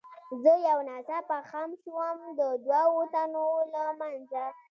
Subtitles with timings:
[0.43, 4.45] زه یو ناڅاپه خم شوم، د دوو تنو له منځه.